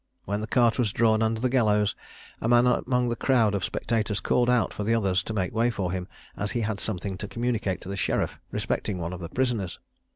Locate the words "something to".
6.79-7.27